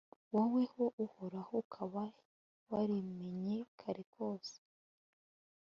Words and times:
woweho, 0.35 0.83
uhoraho, 1.05 1.53
ukaba 1.63 2.03
warimenye 2.69 3.57
kare 3.79 4.01
ryose 4.09 4.55